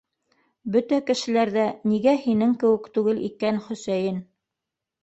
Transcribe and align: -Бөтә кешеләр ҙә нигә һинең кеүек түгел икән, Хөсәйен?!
-Бөтә 0.75 0.99
кешеләр 1.09 1.51
ҙә 1.57 1.67
нигә 1.91 2.17
һинең 2.25 2.59
кеүек 2.65 2.91
түгел 2.99 3.25
икән, 3.31 3.65
Хөсәйен?! 3.69 4.21